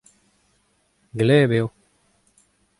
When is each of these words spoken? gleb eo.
gleb 1.17 1.49
eo. 1.57 1.67